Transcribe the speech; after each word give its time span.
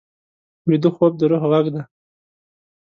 ویده 0.67 0.89
خوب 0.95 1.11
د 1.17 1.21
روح 1.31 1.43
غږ 1.51 1.65
دی 1.73 1.81